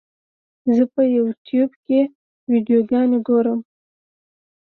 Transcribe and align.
زه 0.75 0.83
په 0.93 1.01
یوټیوب 1.15 1.71
کې 1.85 1.99
ویډیوګانې 2.51 3.19
ګورم. 3.27 3.59